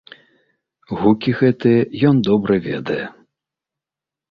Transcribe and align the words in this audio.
Гукі 1.01 1.35
гэтыя 1.43 1.81
ён 2.11 2.15
добра 2.31 2.53
ведае! 2.71 3.01